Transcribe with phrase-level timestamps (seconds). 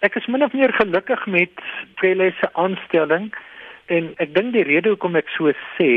[0.00, 1.50] Ek is min of meer gelukkig met
[2.00, 3.34] Pelle se aanstelling
[3.92, 5.90] en ek dink die rede hoekom ek so sê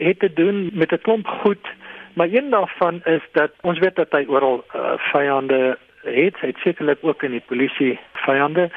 [0.00, 1.66] het te doen met 'n klomp goed,
[2.16, 6.98] maar een daarvan is dat ons weet dat hy oral uh, vyande het, hy sekerlik
[7.02, 8.70] ook in die polisie vyande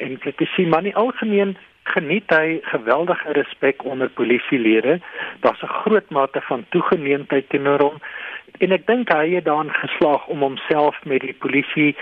[0.00, 5.00] en kritisie, maar nie algemeen geniet hy geweldige respek onder polisielede.
[5.40, 7.96] Daar's 'n groot mate van toegeneentheid teenoor hom
[8.60, 11.94] en ek dink hy het daarin geslaag om homself met die polisie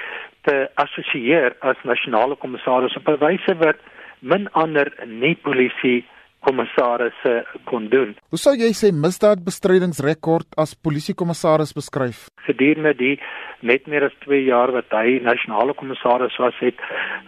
[0.46, 3.78] te assosieer as nasionale kommissaris op 'n wyse wat
[4.20, 6.04] min ander nie polisie
[6.46, 8.14] kommissarisse kon doen.
[8.30, 12.28] Hoe sou jy sê misdaadbestrydingsrekord as polisiekommissaris beskryf?
[12.46, 13.16] Gedurende die
[13.60, 16.78] net meer as 2 jaar wat hy nasionale kommissaris was, het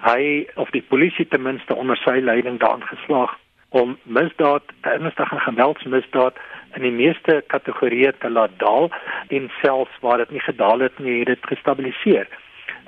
[0.07, 3.35] hy of die polisie ten minste onder sy leiding daarin geslaag
[3.69, 6.37] om misdaad, ernstige geweldsmisdaad
[6.77, 8.89] in die meeste kategorieë te laat daal
[9.35, 12.29] en selfs waar dit nie gedaal het nie, het dit gestabiliseer.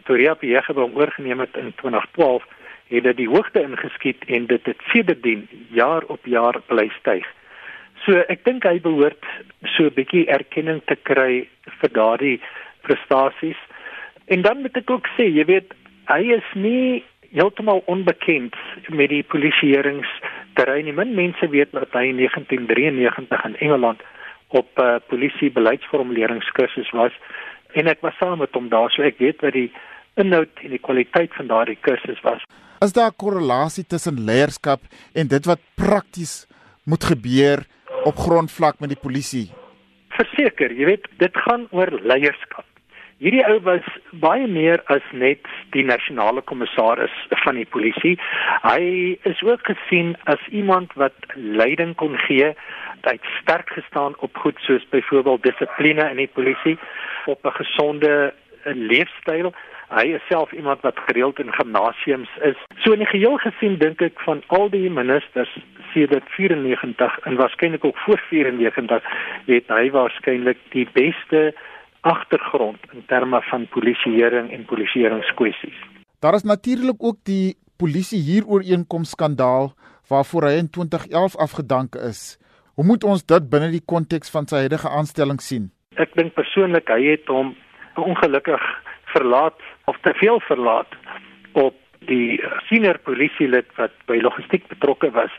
[0.05, 2.47] Toe Ria Piege hom oorgeneem het in 2012
[2.91, 7.27] het dit die hoogte ingeskiet en dit het sedertdien jaar op jaar bly styg.
[8.05, 9.25] So ek dink hy behoort
[9.77, 11.49] so 'n bietjie erkenning te kry
[11.81, 12.41] vir daardie
[12.83, 13.61] prestasies.
[14.27, 15.75] En dan moet ek ook sê, jy weet,
[16.09, 18.55] hy is nie heeltemal onbekend
[18.89, 19.23] met die
[20.61, 20.93] polisieeringsterrein nie.
[20.93, 24.01] Min mense weet dat hy in 1993 in Engeland
[24.49, 27.13] op uh, polisie beleidsformuleringskursus was
[27.75, 29.71] en ek was saam met hom daar, so ek weet wat die
[30.19, 32.43] inhoud en die kwaliteit van daardie kursus was.
[32.83, 34.81] Is daar 'n korrelasie tussen leierskap
[35.15, 36.47] en dit wat prakties
[36.85, 37.65] moet gebeur
[38.05, 39.53] op grondvlak met die polisie?
[40.11, 42.60] Verseker, jy weet, dit gaan oor leierskap.
[43.21, 43.85] Hierdie ou was
[44.17, 48.15] baie meer as net die nasionale kommissaris van die polisie.
[48.65, 52.55] Hy is ook gesien as iemand wat leiding kon gee.
[53.05, 56.79] Hy het sterk gestaan op goed soos byvoorbeeld dissipline in die polisie,
[57.29, 58.33] op 'n gesonde
[58.65, 59.53] leefstyl
[59.91, 62.59] hy is self iemand wat gereeld in gimnasiums is.
[62.83, 65.51] So in die geheel gesien dink ek van al die ministers
[65.93, 69.09] sedert 94 en waarskynlik ook voor 94
[69.47, 71.51] het hy waarskynlik die beste
[72.01, 75.77] agtergrond in terme van polisieering en polisieeringskwessies.
[76.21, 79.73] Daar is natuurlik ook die polisie hierooreenkoms skandaal
[80.09, 82.39] waarvoor hy in 2011 afgedank is.
[82.75, 85.71] Hoe moet ons dit binne die konteks van sy huidige aanstelling sien?
[86.01, 87.55] Ek dink persoonlik hy het hom
[88.01, 88.63] ongelukkig
[89.13, 89.59] verlaat
[89.91, 90.93] of te veel verlaat
[91.53, 91.77] op
[92.09, 92.40] die
[92.71, 95.33] senior polisielid wat by logistiek betrokke was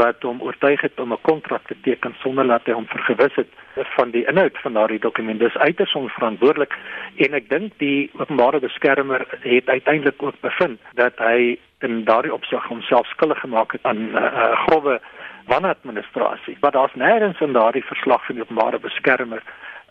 [0.00, 3.50] wat hom oortuig het om 'n kontrak te teken sonder dat hy hom vergewis het
[3.96, 5.38] van die inhoud van daardie dokument.
[5.40, 6.74] Dis uiters onverantwoordelik
[7.16, 12.64] en ek dink die openbare beskermer het uiteindelik ook bevind dat hy in daardie opsig
[12.64, 15.00] homself skuldig gemaak het aan 'n uh, uh, grove
[15.46, 16.56] wanadministrasie.
[16.60, 19.42] Maar daar's nêrens in daardie verslag van die openbare beskermer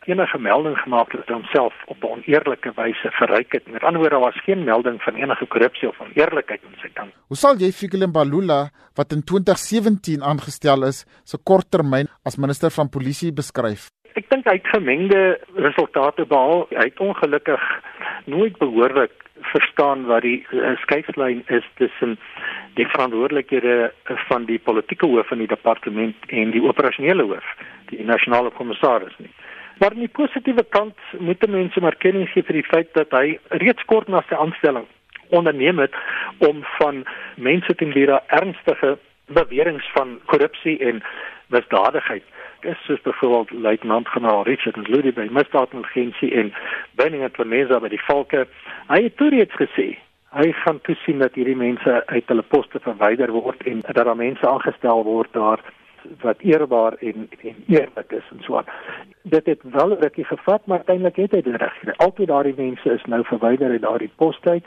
[0.08, 3.72] enige melding gemaak het dat homself op 'n oneerlike wyse verryk het.
[3.72, 7.14] Met ander woorde, daar was geen melding van enige korrupsie of oneerlikheid in sy kant.
[7.28, 12.72] Hoe sal jy Fikile Mbalula wat in 2017 aangestel is, se so korttermyn as minister
[12.72, 13.90] van polisie beskryf?
[14.14, 16.68] Ek dink hy het gemengde resultate behaal.
[16.70, 17.62] Hy het ongelukkig
[18.26, 19.12] nooit behoorlik
[19.42, 22.18] verstaan wat die uh, skeidslyn is tussen
[22.76, 23.92] die verantwoordelikhede
[24.28, 27.54] van die politieke hoof van die departement en die operasionele hoof,
[27.92, 29.32] die nasionale kommissaris nie.
[29.80, 33.38] Maar aan die positiewe kant moet mense maar kennis gee vir die feit dat hy
[33.64, 34.88] reeds kort na sy aanstelling
[35.30, 35.96] onderneem het
[36.38, 41.04] om van mense wie daar ernstige beweringe van korrupsie en
[41.48, 42.24] misdadigheid
[42.62, 46.54] is soos byvoorbeeld luitenant-generaal Richard Ludwig by misdaadintelligensie en
[47.00, 48.48] Benning at Vanessa by die Volke
[48.90, 49.88] hy het toe reeds gesê
[50.36, 54.50] hy gaan toesien dat hierdie mense uit hulle poste verwyder word en dat daar mense
[54.50, 55.64] aangestel word daar
[56.22, 58.70] wat eerbaar en en eerlik is en so aan.
[59.24, 61.94] Dit het wel rukkie gevat, maar uiteindelik het hy dit reg gekry.
[61.98, 64.66] Altyd daardie mense is nou verwyder uit daardie poste uit.